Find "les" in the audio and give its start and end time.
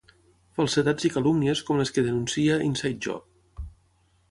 1.83-1.95